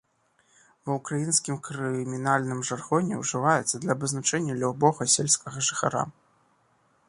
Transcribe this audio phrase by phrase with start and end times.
[0.89, 6.03] Ва ўкраінскім крымінальным жаргоне ўжываецца для абазначэння любога сельскага жыхара.